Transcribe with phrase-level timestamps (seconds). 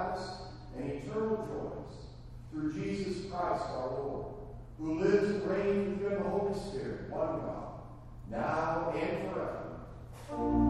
[0.00, 0.30] gladness
[0.76, 1.96] and eternal joys
[2.50, 4.26] through Jesus Christ our Lord,
[4.78, 7.80] who lives and reigns with the Holy Spirit, one God,
[8.30, 10.69] now and forever.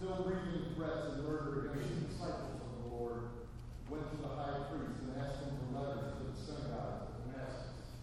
[0.00, 3.20] still breathing threats and murder against the disciples of the Lord,
[3.92, 8.00] went to the high priest and asked him for letters to the synagogues of Damascus,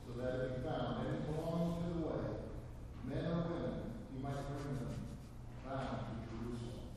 [0.00, 2.24] so that if he found any belonging to the way,
[3.04, 4.96] men or women, he might bring them
[5.60, 6.88] bound to Jerusalem.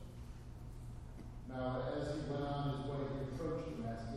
[1.44, 4.09] Now, as he went on his way, he approached Damascus.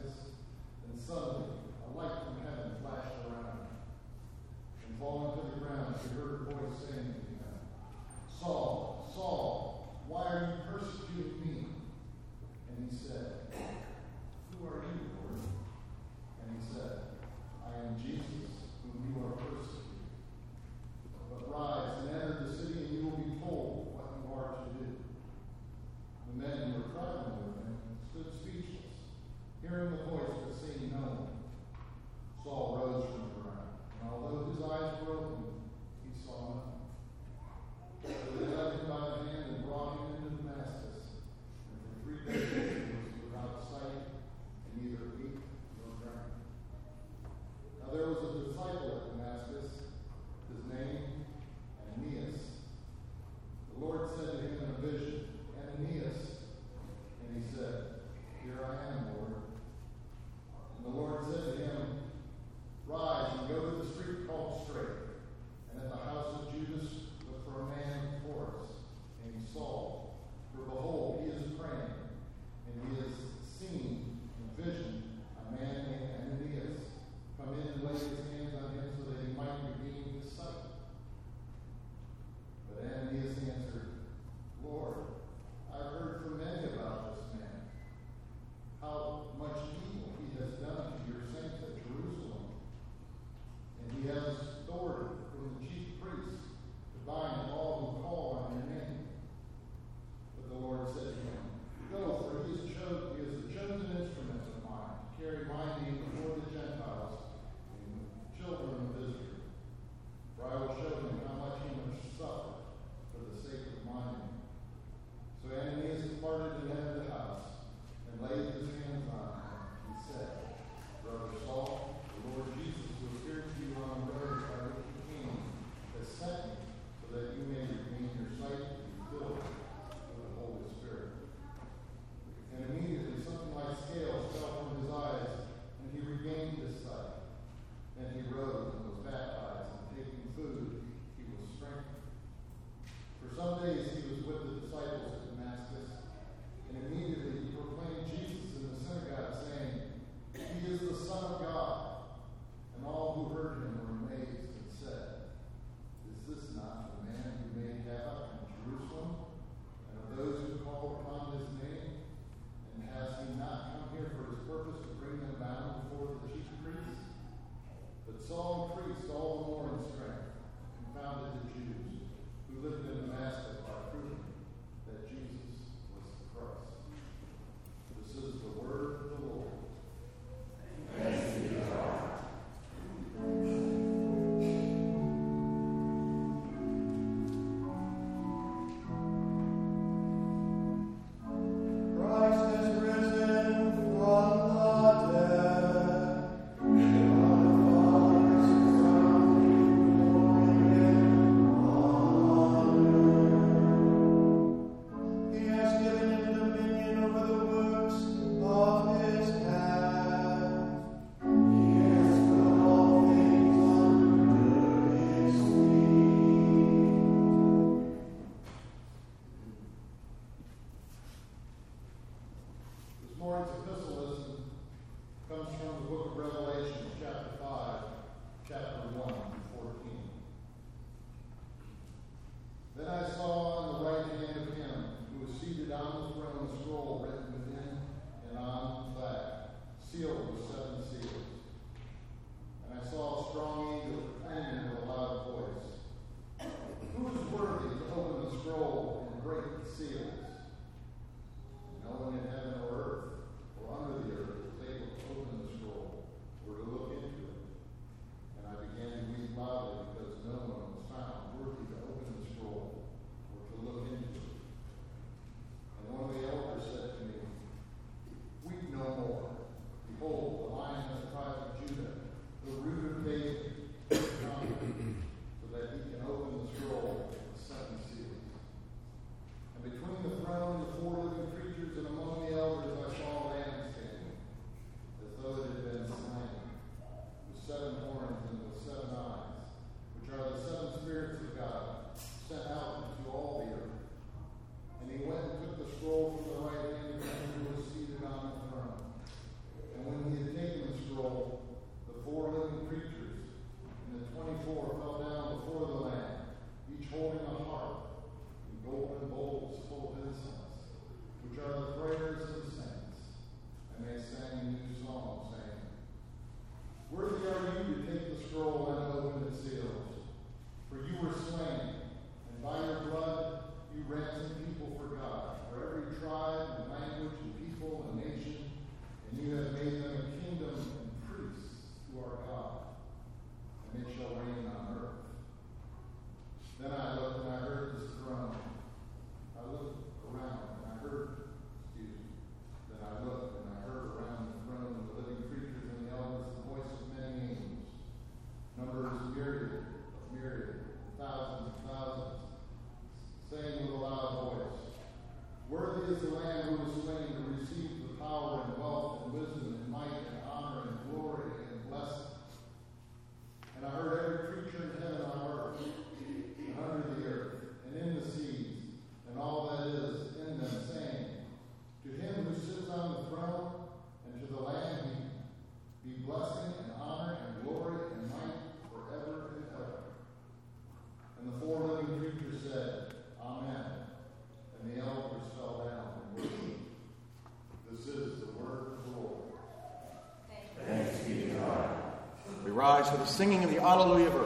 [392.90, 394.23] For the singing of the Alleluia verse.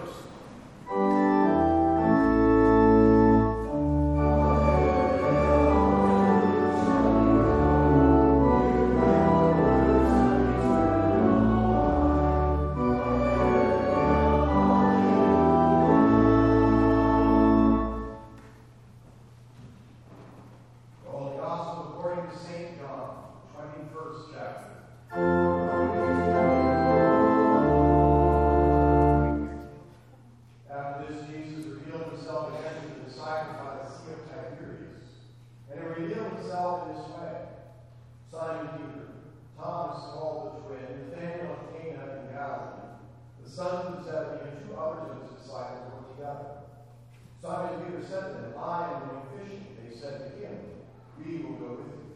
[47.98, 49.66] Peter said to them, I am going fishing.
[49.82, 50.58] They said to him,
[51.18, 52.14] We will go with you.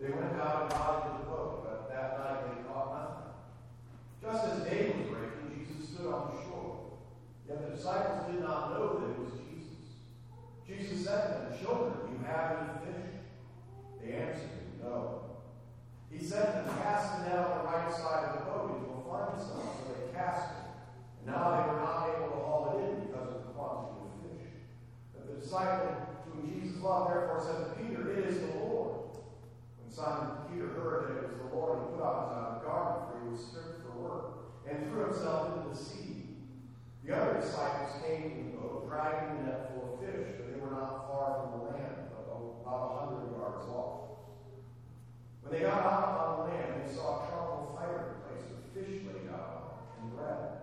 [0.00, 3.30] They went out and got into the boat, but that night they caught nothing.
[4.22, 6.98] Just as day was breaking, Jesus stood on the shore.
[7.46, 9.86] Yet the disciples did not know that it was Jesus.
[10.66, 13.10] Jesus said to them, Children, do you have any fish?
[14.02, 15.38] They answered him, No.
[16.10, 18.82] He said to them, Cast the net on the right side of the boat, and
[18.82, 19.62] you will find some.
[19.62, 20.68] So they cast it.
[21.22, 24.12] And now they were not able to haul it in because of the quantity of
[24.22, 24.48] fish.
[25.12, 25.96] But the disciple
[26.28, 29.16] whom Jesus loved therefore said to Peter, It is the Lord.
[29.80, 33.08] When Simon Peter heard that it was the Lord, he put on his outer garment,
[33.08, 34.24] for he was stripped for work,
[34.68, 36.36] and threw himself into the sea.
[37.00, 40.60] The other disciples came to the boat, dragging the net full of fish, for they
[40.60, 44.20] were not far from the land, about a hundred yards off.
[45.40, 49.32] When they got out on the land, they saw a charcoal fireplace with fish laid
[49.32, 50.60] out and bread.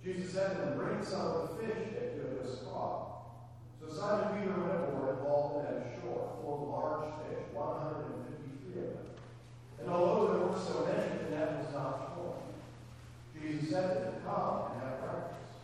[0.00, 3.07] Jesus said to them, Bring some of the fish that you have just caught.
[3.88, 8.84] So Simon Peter went aboard and hauled the net ashore, full of large fish, 153
[8.84, 9.16] of them.
[9.80, 12.52] And although there were so many, the net was not full.
[13.32, 15.56] Jesus said to them, Come and have breakfast.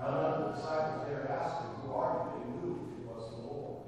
[0.00, 2.40] Now None of the disciples dared ask him, Who are you?
[2.40, 3.84] They knew it was the Lord.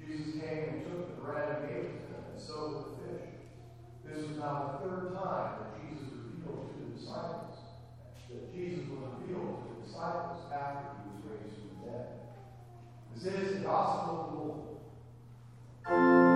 [0.00, 2.94] Jesus came and took the bread and gave it to them, and so did the
[3.04, 3.28] fish.
[4.08, 7.68] This was now the third time that Jesus revealed to the disciples
[8.30, 12.06] that Jesus was revealed to the disciples after he was raised from the dead.
[13.20, 16.27] This is the gospel of the Lord.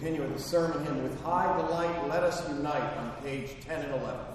[0.00, 4.29] continue the sermon, hymn with high delight, let us unite on page 10 and 11.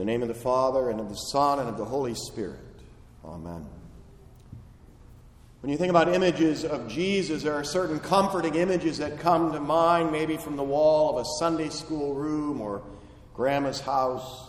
[0.00, 2.58] In the name of the Father, and of the Son, and of the Holy Spirit.
[3.22, 3.66] Amen.
[5.60, 9.60] When you think about images of Jesus, there are certain comforting images that come to
[9.60, 12.80] mind, maybe from the wall of a Sunday school room or
[13.34, 14.48] grandma's house.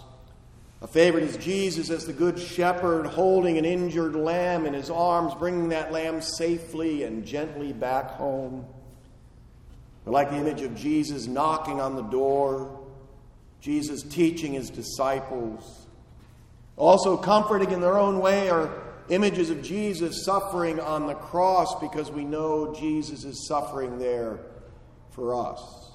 [0.82, 5.34] A favorite is Jesus as the Good Shepherd holding an injured lamb in his arms,
[5.34, 8.66] bringing that lamb safely and gently back home.
[10.08, 12.81] I like the image of Jesus knocking on the door,
[13.62, 15.88] Jesus teaching his disciples.
[16.76, 18.74] Also, comforting in their own way are
[19.10, 24.40] images of Jesus suffering on the cross because we know Jesus is suffering there
[25.12, 25.92] for us.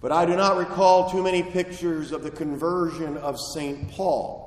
[0.00, 3.90] But I do not recall too many pictures of the conversion of St.
[3.90, 4.46] Paul.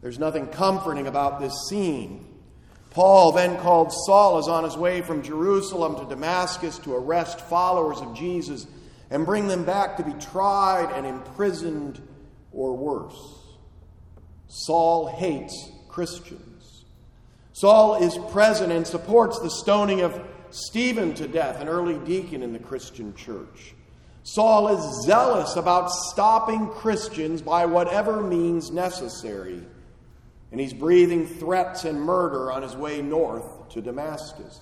[0.00, 2.24] There's nothing comforting about this scene.
[2.90, 7.98] Paul, then called Saul, is on his way from Jerusalem to Damascus to arrest followers
[7.98, 8.66] of Jesus
[9.10, 12.00] and bring them back to be tried and imprisoned
[12.52, 13.16] or worse.
[14.48, 16.84] Saul hates Christians.
[17.52, 22.52] Saul is present and supports the stoning of Stephen to death, an early deacon in
[22.52, 23.74] the Christian church.
[24.22, 29.62] Saul is zealous about stopping Christians by whatever means necessary,
[30.52, 34.58] and he's breathing threats and murder on his way north to Damascus.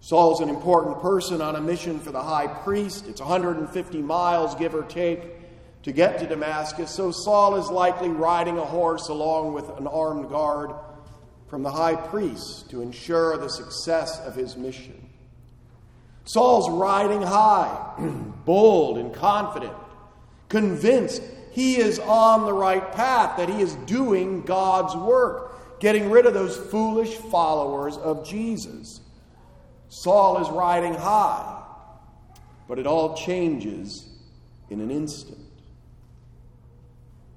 [0.00, 3.06] Saul's an important person on a mission for the high priest.
[3.06, 5.22] It's 150 miles, give or take,
[5.82, 10.28] to get to Damascus, so Saul is likely riding a horse along with an armed
[10.28, 10.72] guard
[11.48, 15.08] from the high priest to ensure the success of his mission.
[16.24, 17.94] Saul's riding high,
[18.44, 19.72] bold and confident,
[20.48, 26.26] convinced he is on the right path, that he is doing God's work, getting rid
[26.26, 28.99] of those foolish followers of Jesus.
[29.90, 31.62] Saul is riding high,
[32.68, 34.08] but it all changes
[34.70, 35.38] in an instant.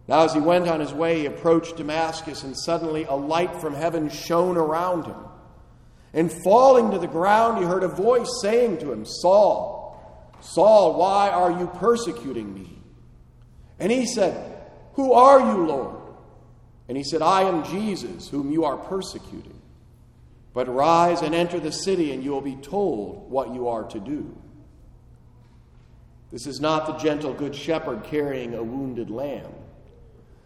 [0.08, 3.74] Now, as he went on his way, he approached Damascus, and suddenly a light from
[3.74, 5.16] heaven shone around him.
[6.14, 9.84] And falling to the ground, he heard a voice saying to him, Saul,
[10.42, 12.78] Saul, why are you persecuting me?
[13.80, 14.62] And he said,
[14.94, 15.96] Who are you, Lord?
[16.88, 19.60] And he said, I am Jesus, whom you are persecuting.
[20.54, 24.00] But rise and enter the city, and you will be told what you are to
[24.00, 24.38] do.
[26.32, 29.52] This is not the gentle good shepherd carrying a wounded lamb.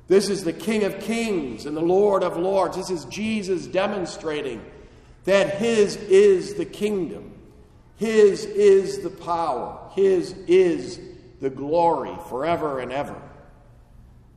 [0.08, 2.78] This is the King of kings and the Lord of lords.
[2.78, 4.64] This is Jesus demonstrating
[5.26, 7.38] that His is the kingdom,
[7.98, 11.00] His is the power, His is
[11.42, 13.22] the glory forever and ever.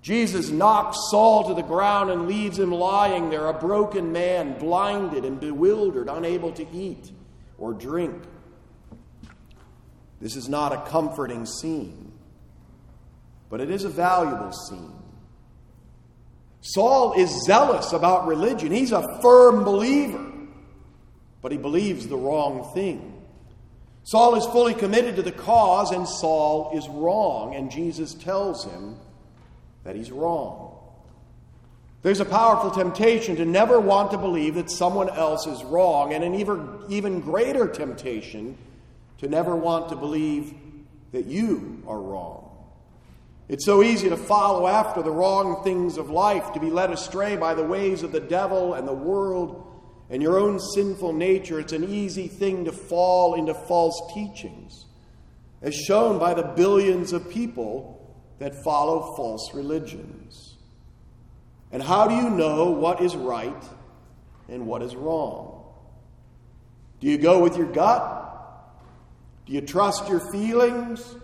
[0.02, 5.24] Jesus knocks Saul to the ground and leaves him lying there, a broken man, blinded
[5.24, 7.10] and bewildered, unable to eat
[7.58, 8.22] or drink.
[10.20, 12.12] This is not a comforting scene,
[13.50, 14.94] but it is a valuable scene.
[16.62, 20.30] Saul is zealous about religion, he's a firm believer
[21.42, 23.14] but he believes the wrong thing.
[24.02, 28.96] Saul is fully committed to the cause, and Saul is wrong, and Jesus tells him
[29.84, 30.76] that he's wrong.
[32.02, 36.24] There's a powerful temptation to never want to believe that someone else is wrong, and
[36.24, 38.56] an even, even greater temptation
[39.18, 40.54] to never want to believe
[41.12, 42.46] that you are wrong.
[43.48, 47.36] It's so easy to follow after the wrong things of life, to be led astray
[47.36, 49.66] by the ways of the devil and the world
[50.10, 54.86] and your own sinful nature, it's an easy thing to fall into false teachings,
[55.62, 57.99] as shown by the billions of people
[58.40, 60.56] that follow false religions.
[61.70, 63.64] And how do you know what is right
[64.48, 65.62] and what is wrong?
[66.98, 68.16] Do you go with your gut?
[69.46, 71.14] Do you trust your feelings?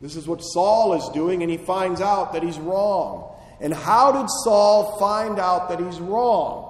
[0.00, 3.34] This is what Saul is doing, and he finds out that he's wrong.
[3.60, 6.68] And how did Saul find out that he's wrong?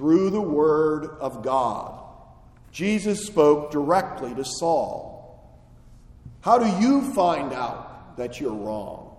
[0.00, 2.02] through the Word of God.
[2.72, 5.38] Jesus spoke directly to Saul.
[6.40, 7.89] How do you find out
[8.20, 9.16] that you're wrong?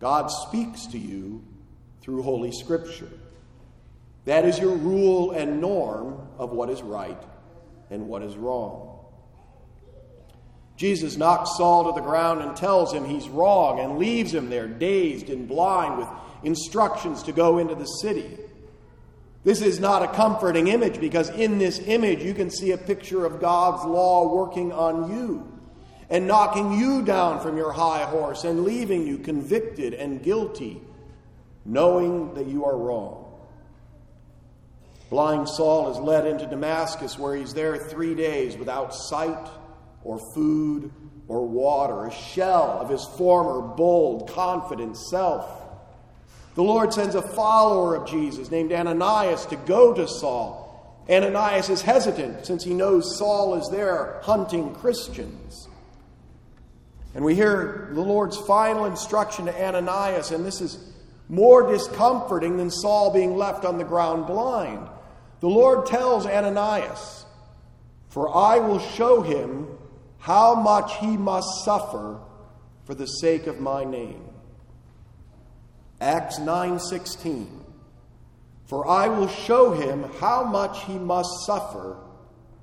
[0.00, 1.44] God speaks to you
[2.00, 3.10] through Holy Scripture.
[4.24, 7.22] That is your rule and norm of what is right
[7.90, 8.98] and what is wrong.
[10.76, 14.66] Jesus knocks Saul to the ground and tells him he's wrong and leaves him there,
[14.66, 16.08] dazed and blind, with
[16.42, 18.38] instructions to go into the city.
[19.44, 23.26] This is not a comforting image because in this image you can see a picture
[23.26, 25.52] of God's law working on you
[26.12, 30.78] and knocking you down from your high horse and leaving you convicted and guilty,
[31.64, 33.34] knowing that you are wrong.
[35.08, 39.48] Blind Saul is led into Damascus where he's there three days without sight
[40.04, 40.92] or food
[41.28, 45.62] or water, a shell of his former bold, confident self.
[46.56, 51.04] The Lord sends a follower of Jesus named Ananias to go to Saul.
[51.08, 55.68] Ananias is hesitant since he knows Saul is there hunting Christians.
[57.14, 60.92] And we hear the Lord's final instruction to Ananias, and this is
[61.28, 64.88] more discomforting than Saul being left on the ground blind.
[65.40, 67.24] The Lord tells Ananias,
[68.08, 69.66] For I will show him
[70.18, 72.20] how much he must suffer
[72.84, 74.24] for the sake of my name.
[76.00, 77.46] Acts 9:16
[78.66, 81.96] For I will show him how much he must suffer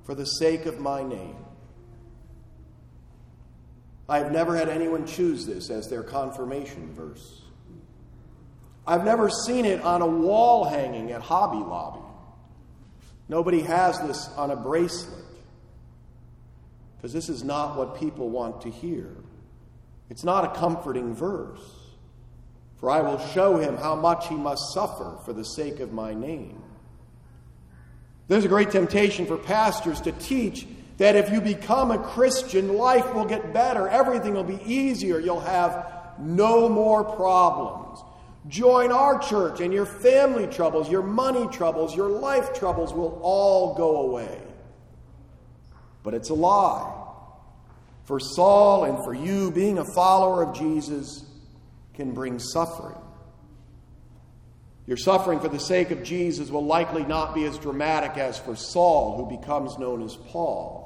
[0.04, 1.36] for the sake of my name.
[4.10, 7.42] I have never had anyone choose this as their confirmation verse.
[8.84, 12.04] I've never seen it on a wall hanging at Hobby Lobby.
[13.28, 15.24] Nobody has this on a bracelet.
[16.96, 19.14] Because this is not what people want to hear.
[20.10, 21.60] It's not a comforting verse.
[22.78, 26.14] For I will show him how much he must suffer for the sake of my
[26.14, 26.60] name.
[28.26, 30.66] There's a great temptation for pastors to teach
[31.00, 35.40] that if you become a Christian, life will get better, everything will be easier, you'll
[35.40, 38.00] have no more problems.
[38.48, 43.74] Join our church, and your family troubles, your money troubles, your life troubles will all
[43.76, 44.42] go away.
[46.02, 46.94] But it's a lie.
[48.04, 51.24] For Saul and for you, being a follower of Jesus
[51.94, 52.98] can bring suffering.
[54.86, 58.54] Your suffering for the sake of Jesus will likely not be as dramatic as for
[58.54, 60.79] Saul, who becomes known as Paul.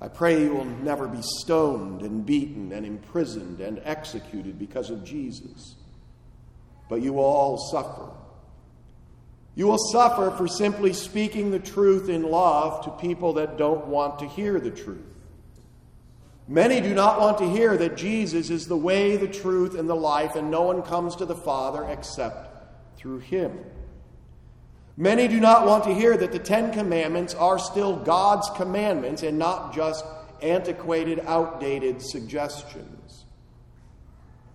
[0.00, 5.04] I pray you will never be stoned and beaten and imprisoned and executed because of
[5.04, 5.74] Jesus.
[6.88, 8.10] But you will all suffer.
[9.56, 14.20] You will suffer for simply speaking the truth in love to people that don't want
[14.20, 15.02] to hear the truth.
[16.46, 19.96] Many do not want to hear that Jesus is the way, the truth, and the
[19.96, 22.48] life, and no one comes to the Father except
[22.96, 23.58] through him.
[25.00, 29.38] Many do not want to hear that the Ten Commandments are still God's commandments and
[29.38, 30.04] not just
[30.42, 33.24] antiquated, outdated suggestions.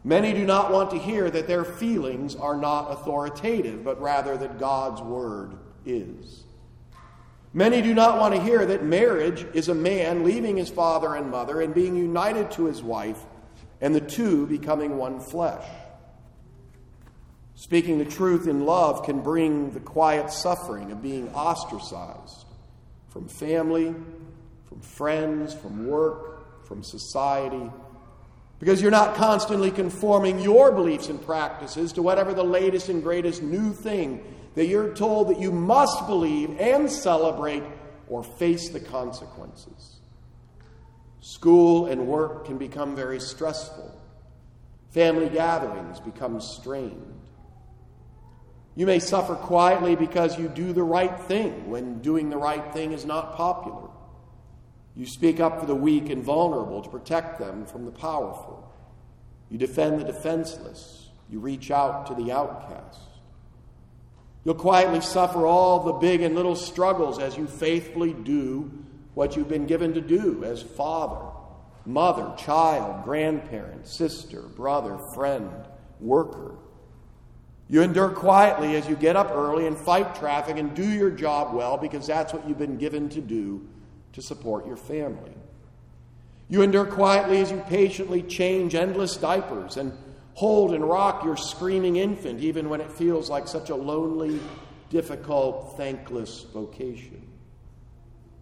[0.03, 4.59] Many do not want to hear that their feelings are not authoritative, but rather that
[4.59, 6.43] God's Word is.
[7.53, 11.31] Many do not want to hear that marriage is a man leaving his father and
[11.31, 13.23] mother and being united to his wife,
[13.79, 15.65] and the two becoming one flesh.
[17.55, 22.45] Speaking the truth in love can bring the quiet suffering of being ostracized
[23.09, 23.93] from family,
[24.65, 27.69] from friends, from work, from society,
[28.59, 33.43] because you're not constantly conforming your beliefs and practices to whatever the latest and greatest
[33.43, 34.23] new thing
[34.55, 37.63] that you're told that you must believe and celebrate
[38.07, 39.99] or face the consequences.
[41.19, 43.99] School and work can become very stressful.
[44.91, 47.12] Family gatherings become strained.
[48.75, 52.91] You may suffer quietly because you do the right thing when doing the right thing
[52.91, 53.89] is not popular.
[54.95, 58.71] You speak up for the weak and vulnerable to protect them from the powerful.
[59.49, 61.09] You defend the defenseless.
[61.29, 62.99] You reach out to the outcast.
[64.43, 68.71] You'll quietly suffer all the big and little struggles as you faithfully do
[69.13, 71.31] what you've been given to do as father,
[71.85, 75.49] mother, child, grandparent, sister, brother, friend,
[75.99, 76.55] worker.
[77.69, 81.53] You endure quietly as you get up early and fight traffic and do your job
[81.53, 83.67] well because that's what you've been given to do
[84.13, 85.31] to support your family.
[86.49, 89.91] You endure quietly as you patiently change endless diapers and
[90.35, 94.39] hold and rock your screaming infant, even when it feels like such a lonely,
[94.89, 97.27] difficult, thankless vocation.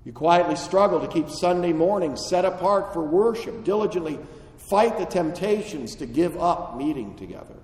[0.04, 4.20] You quietly struggle to keep Sunday mornings set apart for worship, diligently
[4.58, 7.61] fight the temptations to give up meeting together.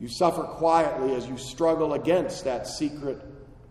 [0.00, 3.20] You suffer quietly as you struggle against that secret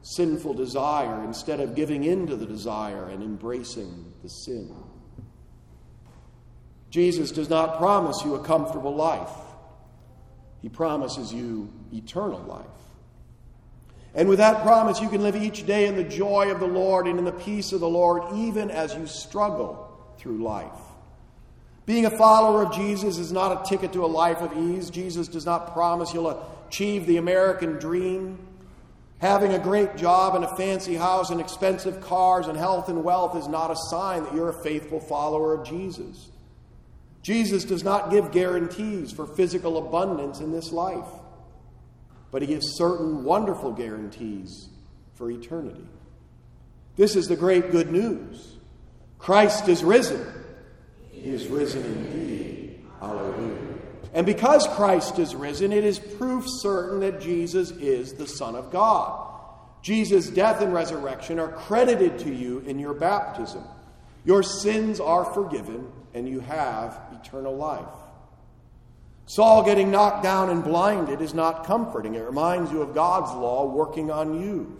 [0.01, 4.73] sinful desire instead of giving in to the desire and embracing the sin.
[6.89, 9.29] Jesus does not promise you a comfortable life,
[10.61, 12.65] He promises you eternal life.
[14.15, 17.05] And with that promise, you can live each day in the joy of the Lord
[17.05, 20.71] and in the peace of the Lord, even as you struggle through life.
[21.87, 24.89] Being a follower of Jesus is not a ticket to a life of ease.
[24.89, 28.37] Jesus does not promise you'll achieve the American dream.
[29.19, 33.37] Having a great job and a fancy house and expensive cars and health and wealth
[33.37, 36.29] is not a sign that you're a faithful follower of Jesus.
[37.23, 41.07] Jesus does not give guarantees for physical abundance in this life,
[42.31, 44.67] but he gives certain wonderful guarantees
[45.15, 45.87] for eternity.
[46.97, 48.57] This is the great good news
[49.19, 50.36] Christ is risen.
[51.21, 52.85] He is risen indeed.
[52.99, 53.57] Hallelujah.
[54.13, 58.71] And because Christ is risen, it is proof certain that Jesus is the Son of
[58.71, 59.25] God.
[59.81, 63.63] Jesus' death and resurrection are credited to you in your baptism.
[64.25, 67.85] Your sins are forgiven, and you have eternal life.
[69.27, 72.15] Saul getting knocked down and blinded is not comforting.
[72.15, 74.79] It reminds you of God's law working on you.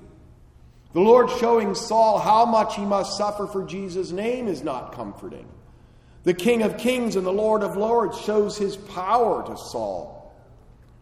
[0.93, 5.47] The Lord showing Saul how much he must suffer for Jesus' name is not comforting.
[6.27, 10.35] The King of Kings and the Lord of Lords shows his power to Saul.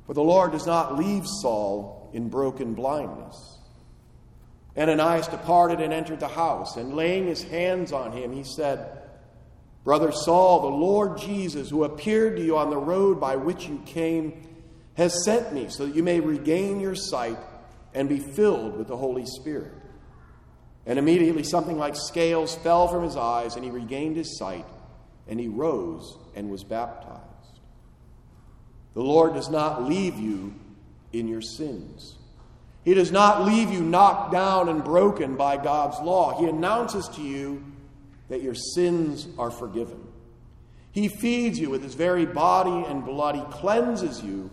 [0.05, 3.57] But the Lord does not leave Saul in broken blindness.
[4.77, 9.01] Ananias departed and entered the house, and laying his hands on him, he said,
[9.83, 13.81] Brother Saul, the Lord Jesus, who appeared to you on the road by which you
[13.83, 14.43] came,
[14.93, 17.39] has sent me so that you may regain your sight
[17.95, 19.73] and be filled with the Holy Spirit.
[20.85, 24.67] And immediately something like scales fell from his eyes, and he regained his sight,
[25.27, 27.21] and he rose and was baptized.
[28.93, 30.53] The Lord does not leave you
[31.11, 32.15] in your sins.
[32.83, 36.39] He does not leave you knocked down and broken by God's law.
[36.39, 37.63] He announces to you
[38.29, 40.01] that your sins are forgiven.
[40.91, 43.35] He feeds you with his very body and blood.
[43.35, 44.49] He cleanses you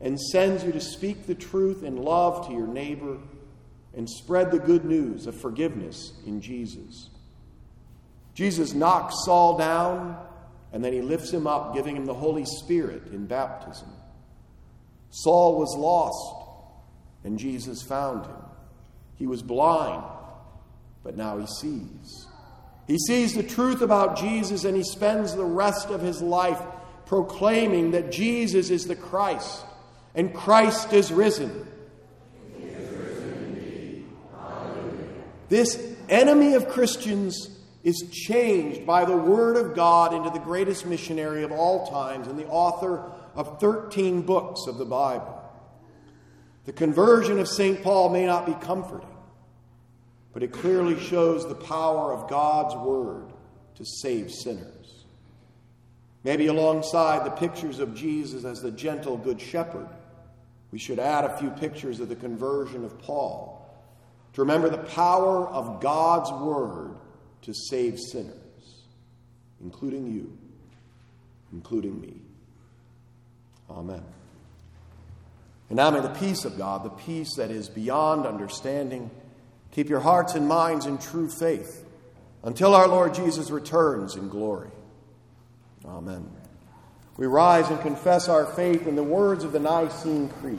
[0.00, 3.16] and sends you to speak the truth in love to your neighbor
[3.96, 7.10] and spread the good news of forgiveness in Jesus.
[8.38, 10.16] Jesus knocks Saul down
[10.72, 13.88] and then he lifts him up, giving him the Holy Spirit in baptism.
[15.10, 16.46] Saul was lost
[17.24, 18.36] and Jesus found him.
[19.16, 20.04] He was blind,
[21.02, 22.28] but now he sees.
[22.86, 26.62] He sees the truth about Jesus and he spends the rest of his life
[27.06, 29.64] proclaiming that Jesus is the Christ
[30.14, 31.66] and Christ is risen.
[35.48, 41.42] this enemy of Christians is changed by the Word of God into the greatest missionary
[41.42, 45.34] of all times and the author of 13 books of the Bible.
[46.64, 47.82] The conversion of St.
[47.82, 49.08] Paul may not be comforting,
[50.32, 53.32] but it clearly shows the power of God's Word
[53.76, 55.04] to save sinners.
[56.24, 59.88] Maybe alongside the pictures of Jesus as the gentle Good Shepherd,
[60.72, 63.54] we should add a few pictures of the conversion of Paul
[64.34, 66.97] to remember the power of God's Word
[67.42, 68.34] to save sinners,
[69.62, 70.36] including you,
[71.52, 72.14] including me.
[73.70, 74.02] Amen.
[75.68, 79.10] And now may the peace of God, the peace that is beyond understanding,
[79.72, 81.84] keep your hearts and minds in true faith
[82.42, 84.70] until our Lord Jesus returns in glory.
[85.84, 86.30] Amen.
[87.16, 90.58] We rise and confess our faith in the words of the Nicene Creed.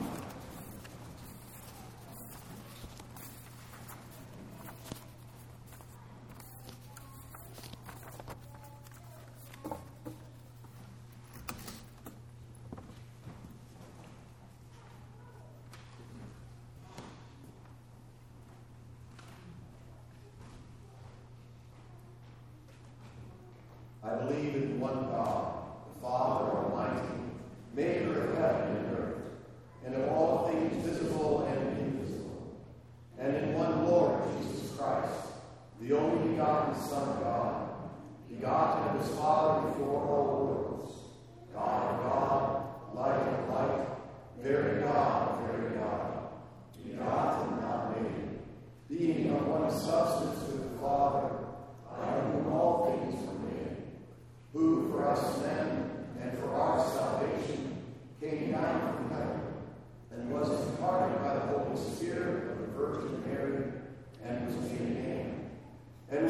[24.02, 25.54] I believe in one God,
[25.94, 27.06] the Father Almighty,
[27.76, 29.22] maker of heaven and earth,
[29.86, 32.58] and of all things visible and invisible,
[33.20, 35.14] and in one Lord Jesus Christ,
[35.80, 37.70] the only begotten Son of God,
[38.30, 40.94] begotten of his Father before all worlds,
[41.54, 43.88] God of God, light of light,
[44.42, 46.30] very God of very God,
[46.84, 48.40] begotten, not made,
[48.90, 51.36] being of one substance with the Father,
[51.92, 53.78] out of whom all things were made,
[54.54, 57.78] who for us men and for our salvation
[58.20, 59.42] came down from heaven
[60.12, 63.64] and was incarnate by the Holy Spirit of the Virgin Mary
[64.26, 65.50] and was made a man,
[66.12, 66.30] and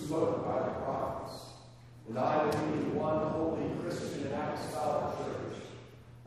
[0.11, 1.53] who spoke by the prophets.
[2.09, 5.63] And I believe one holy Christian and apostolic church.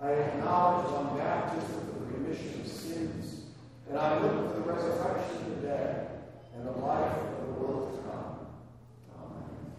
[0.01, 3.43] I acknowledge one baptism for the remission of sins,
[3.89, 6.22] and I look for the resurrection of the dead
[6.55, 8.47] and the life of the world to come.
[9.20, 9.74] Amen.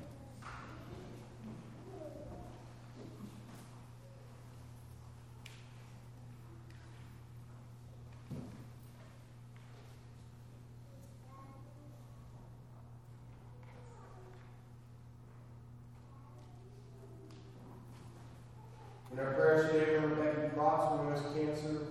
[19.15, 21.21] In our prayers today, remember Becky Cross from U.S.
[21.33, 21.87] Cancer,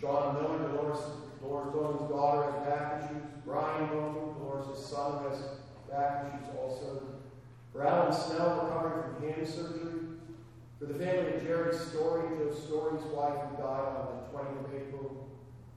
[0.00, 1.00] Sean Miller, Dolores,
[1.40, 5.40] Dolores Bowman's daughter, has back issues, Brian Bowman, Dolores' son, has
[5.90, 7.02] back issues also.
[7.72, 10.02] For Alan Snell, recovering from hand surgery.
[10.78, 14.74] For the family of Jerry Story, Joe Story's wife, who died on the 20th of
[14.74, 15.28] April.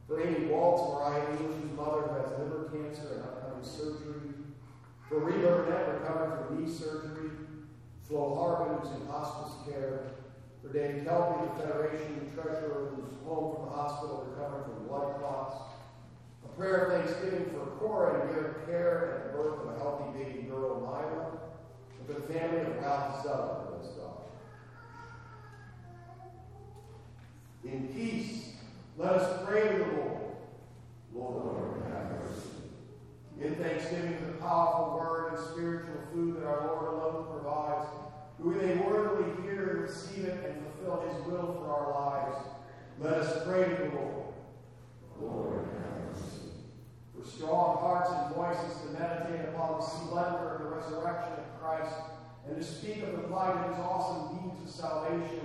[0.06, 4.36] For Amy Waltz, Mariah English's mother, has liver cancer and upcoming surgery.
[5.08, 7.32] For Reba Burnett, recovering from knee surgery.
[8.04, 10.12] Flo Harbin, who's in hospice care.
[10.62, 15.56] For Dave Kelby, the Federation Treasurer, who's home from the hospital recovering from blood clots.
[16.44, 20.20] A prayer of thanksgiving for Cora and Garrett Care and the birth of a healthy
[20.20, 21.40] baby girl, Myra
[22.06, 24.28] for the family of Ralph Zeller, who has died.
[27.64, 28.54] In peace,
[28.98, 30.19] let us pray to the Lord.
[33.42, 37.88] In thanksgiving for the powerful word and spiritual food that our Lord alone provides,
[38.38, 42.36] we may worthily hear and receive it and fulfill his will for our lives,
[43.00, 44.34] let us pray to the Lord.
[45.22, 45.70] Lord.
[47.18, 51.96] For strong hearts and voices to meditate upon the splendor of the resurrection of Christ
[52.46, 55.42] and to speak of the light of his awesome deeds of salvation,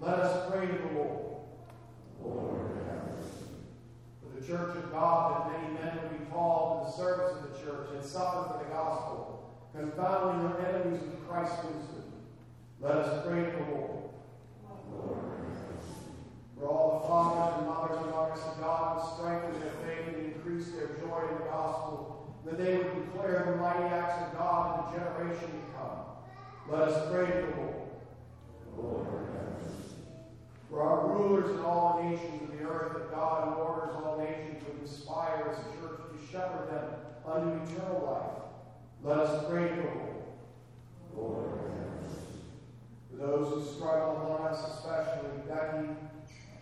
[0.00, 1.20] let us pray to the Lord.
[2.22, 3.46] Lord, have mercy.
[4.20, 7.52] For the church of God, that many men would be called to the service of
[7.52, 12.12] the church and suffer for the gospel, confounding their enemies with Christ's wisdom.
[12.80, 14.10] Let us pray to the Lord.
[14.90, 15.18] Lord.
[16.58, 20.34] For all the fathers and mothers among us, that God would strengthen their faith and
[20.34, 24.66] increase their joy in the gospel, that they would declare the mighty acts of God
[24.66, 25.98] in the generation to come.
[26.68, 27.89] Let us pray to the Lord.
[30.70, 34.62] For our rulers in all nations of the earth, that God who orders all nations
[34.64, 36.90] would inspire a church to shepherd them
[37.26, 38.40] unto eternal life.
[39.02, 39.82] Let us pray to the.
[41.20, 41.50] Lord.
[43.10, 45.88] For those who struggle among us, especially Becky,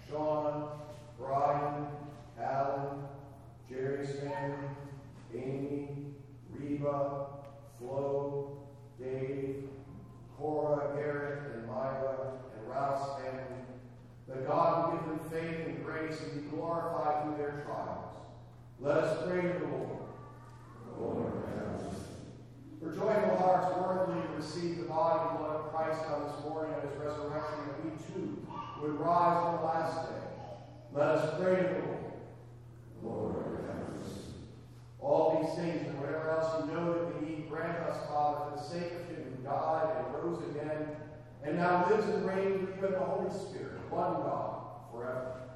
[0.08, 0.70] Sean,
[1.18, 1.86] Brian,
[2.40, 3.02] Alan,
[3.68, 4.68] Jerry's family,
[5.34, 5.88] Amy,
[6.50, 7.26] Reba,
[7.78, 8.58] Flo,
[8.98, 9.68] Dave,
[10.38, 13.57] Cora, Garrett, and Myra, and Ralph's family,
[14.28, 18.14] that God would give them faith and grace and be glorified through their trials.
[18.80, 19.98] Let us pray to the Lord.
[20.98, 21.96] Lord, have mercy.
[22.80, 26.74] For joyful hearts worthily to receive the body and blood of Christ on this morning
[26.74, 28.46] of his resurrection, that we too
[28.82, 30.16] would rise on the last day.
[30.92, 33.34] Let us pray to the Lord.
[33.34, 33.48] Lord.
[35.00, 38.56] All these things and whatever else you know that we need, grant us, Father, for
[38.56, 40.88] the sake of him who died and rose again,
[41.44, 45.47] and now lives and reigns with you in the Holy Spirit, one God, forever.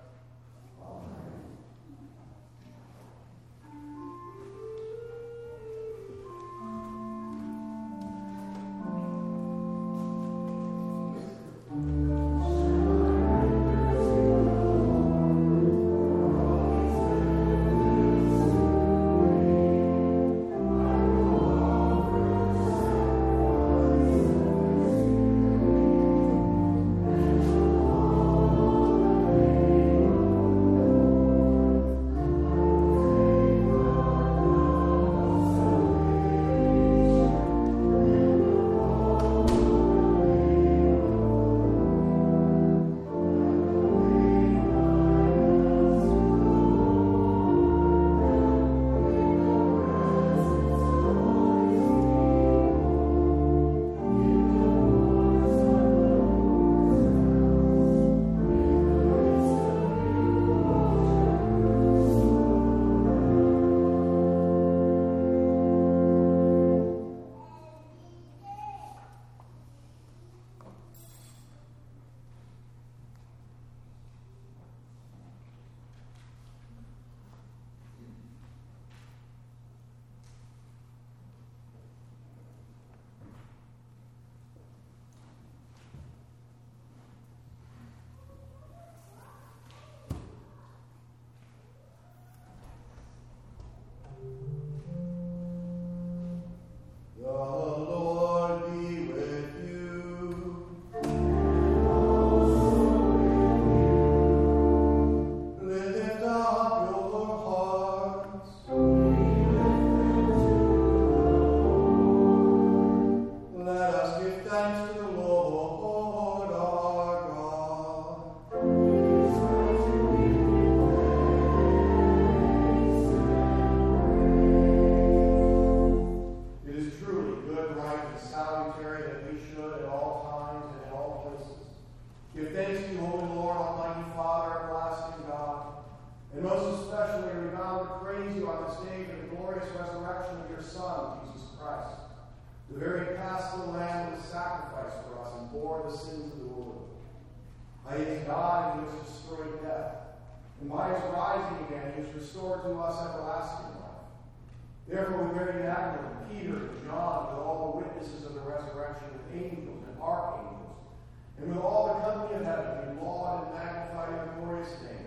[161.43, 165.02] And with all the company of heaven, we laud and magnify your glorious name,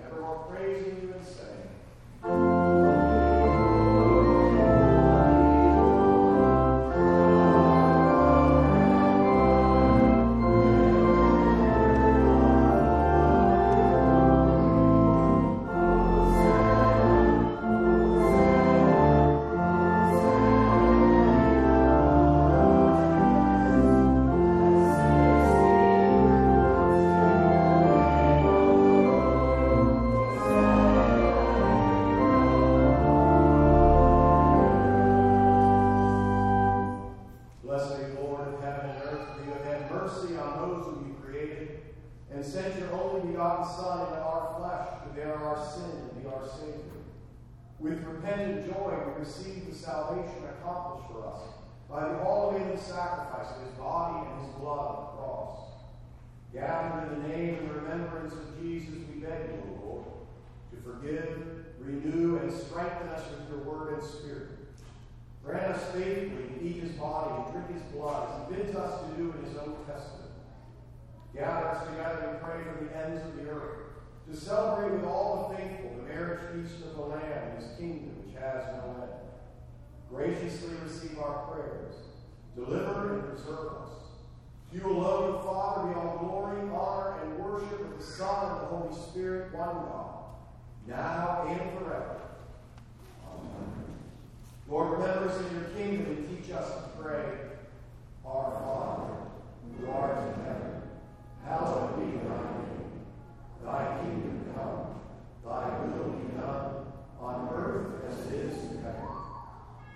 [53.66, 55.60] his body and his blood on the cross.
[56.54, 60.06] Gathered in the name and remembrance of Jesus, we beg you, Lord,
[60.72, 64.50] to forgive, renew, and strengthen us with your word and spirit.
[65.44, 69.02] Grant us faithfully to eat his body and drink his blood as he bids us
[69.02, 70.32] to do in his own testament.
[71.36, 73.80] Gather us together and pray for the ends of the earth,
[74.30, 78.16] to celebrate with all the faithful the marriage feast of the Lamb and his kingdom
[78.26, 79.12] which has no end.
[80.10, 81.94] Graciously receive our prayers.
[82.56, 83.90] Deliver and preserve us.
[84.72, 88.96] You alone, Father, be all glory, honor, and worship with the Son and the Holy
[88.96, 90.16] Spirit, one God,
[90.88, 92.22] now and forever.
[93.26, 93.86] Amen.
[94.70, 97.24] Lord, remember us in your kingdom and teach us to pray.
[98.26, 99.14] Our Father,
[99.78, 100.82] who art in heaven,
[101.44, 102.86] hallowed be thy name.
[103.64, 105.02] Thy kingdom come,
[105.44, 106.86] thy will be done,
[107.20, 109.08] on earth as it is in heaven.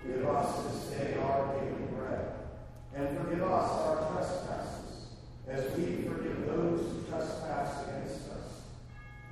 [0.06, 1.79] Give us this day our daily
[3.00, 5.06] and forgive us our trespasses,
[5.48, 8.64] as we forgive those who trespass against us.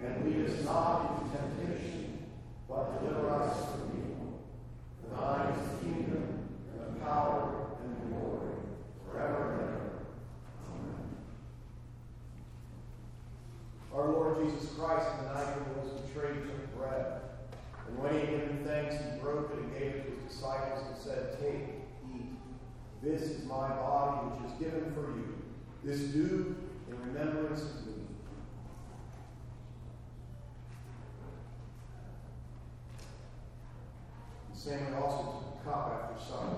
[0.02, 2.28] And lead us not into temptation,
[2.70, 4.40] but deliver us from evil.
[5.02, 8.56] For thine is the kingdom, and the power, and the glory,
[9.12, 9.92] forever and ever.
[10.72, 11.18] Amen.
[13.94, 17.22] Our Lord Jesus Christ, in the night he was betrayed, took bread.
[17.90, 20.86] And when he had given thanks, he broke it and gave it to his disciples
[20.88, 21.77] and said, Take.
[23.02, 25.38] This is my body, which is given for you.
[25.84, 26.56] This do
[26.90, 27.94] in remembrance of me.
[34.54, 36.58] The same also took the cup after supper.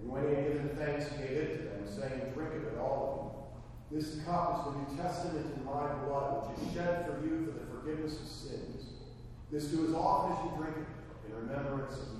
[0.00, 2.78] And when he had given thanks, he gave it to them, saying, Drink of it,
[2.80, 3.52] all
[3.90, 4.00] of you.
[4.00, 7.58] This cup is the New Testament in my blood, which is shed for you for
[7.58, 8.86] the forgiveness of sins.
[9.52, 12.18] This do as often as you drink it in remembrance of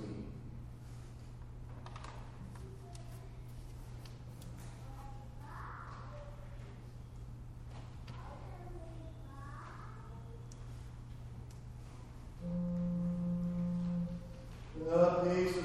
[14.79, 15.60] The peace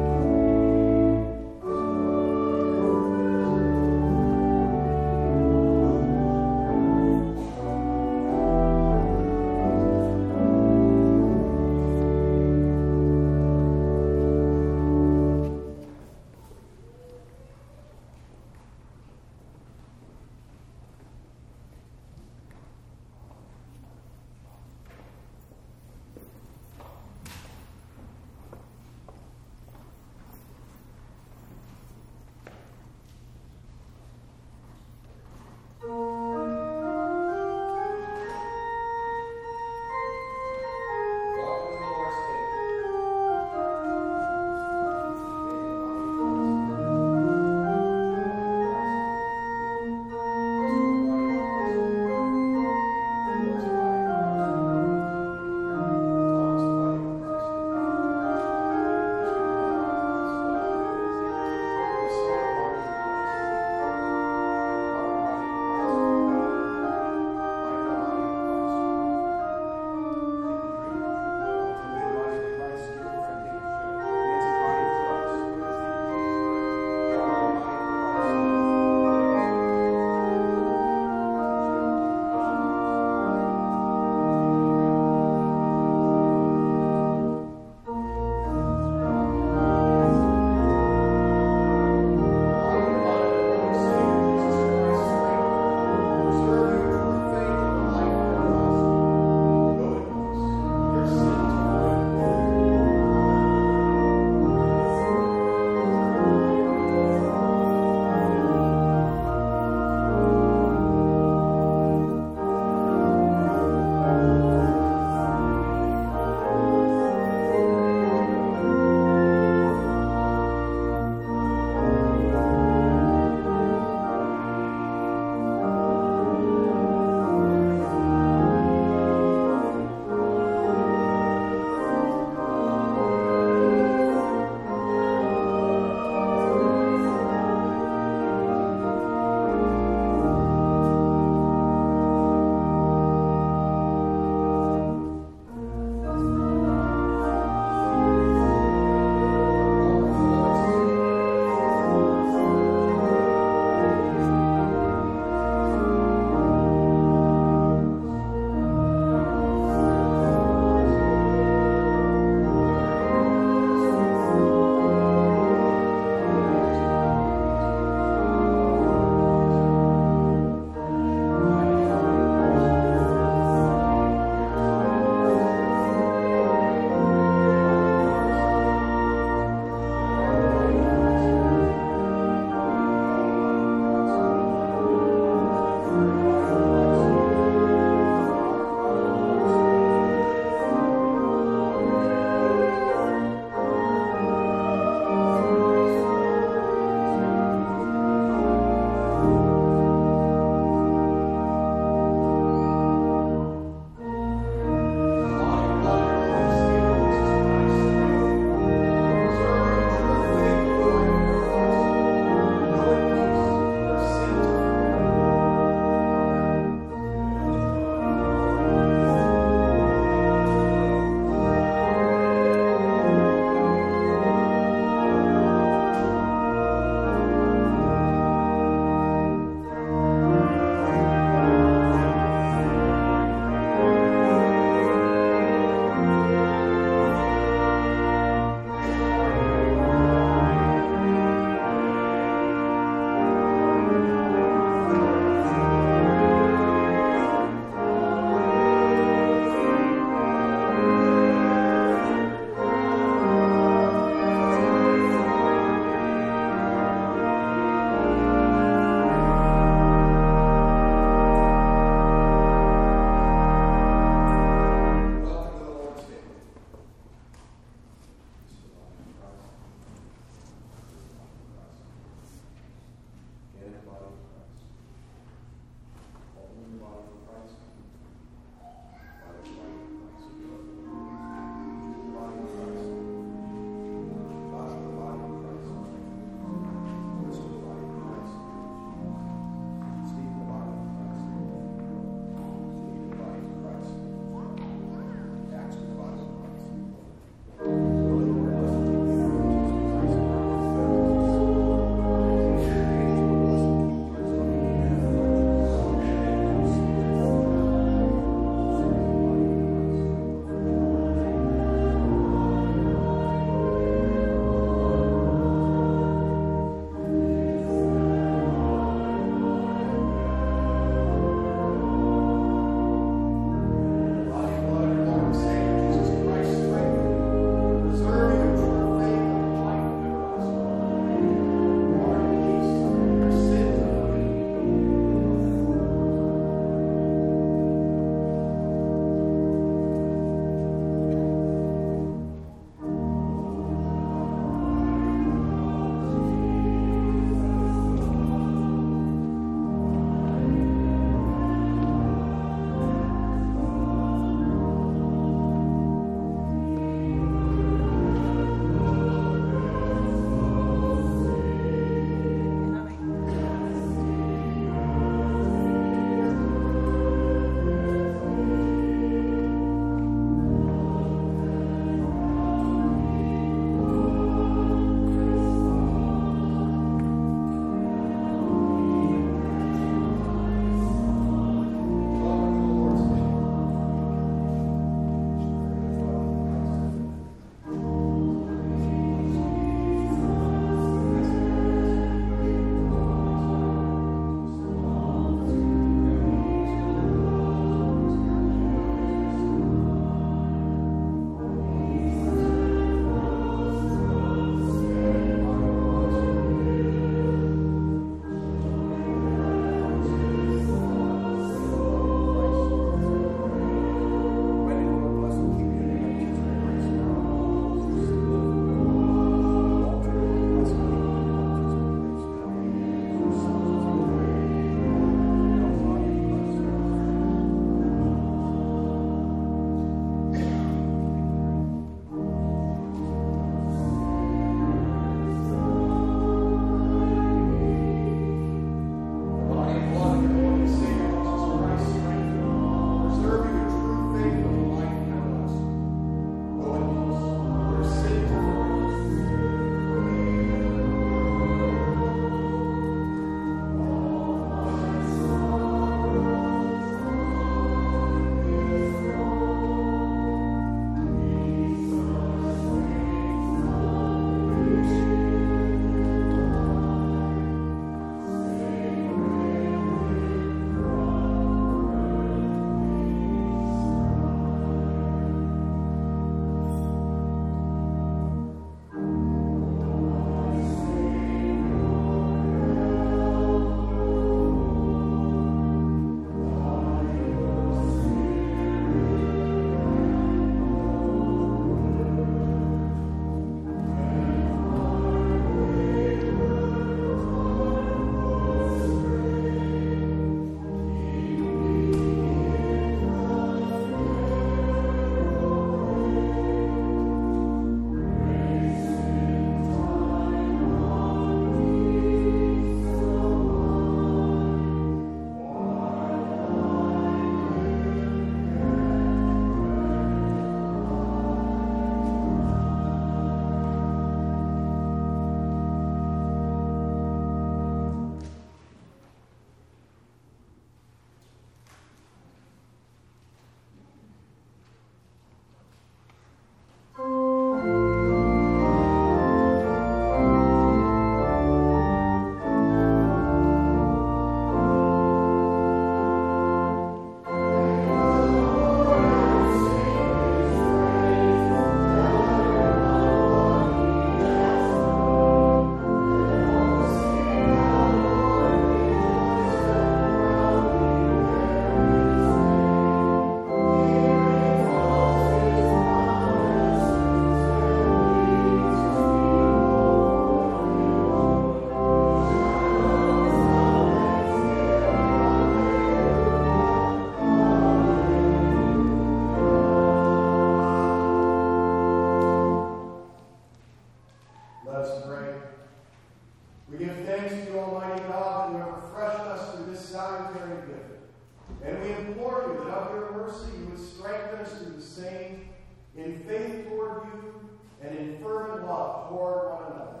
[598.84, 600.00] love toward one another.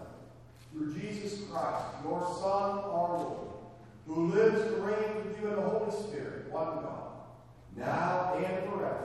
[0.72, 3.48] Through Jesus Christ, your Son, our Lord,
[4.06, 7.12] who lives and reigns with you in the Holy Spirit, one God,
[7.76, 9.03] now and forever.